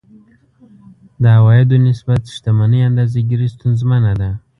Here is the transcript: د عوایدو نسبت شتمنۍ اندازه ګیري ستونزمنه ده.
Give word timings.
د 1.21 1.23
عوایدو 1.37 1.75
نسبت 1.87 2.21
شتمنۍ 2.35 2.81
اندازه 2.89 3.19
ګیري 3.29 3.47
ستونزمنه 3.55 4.11
ده. 4.19 4.29